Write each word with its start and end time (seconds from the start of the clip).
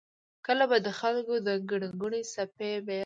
کله 0.45 0.63
به 0.69 0.77
د 0.85 0.89
خلکو 0.99 1.35
د 1.47 1.49
ګڼې 1.69 1.89
ګوڼې 2.01 2.21
څپې 2.33 2.71
بیولم. 2.85 2.99